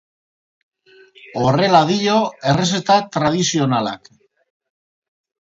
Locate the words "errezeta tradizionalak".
2.53-4.11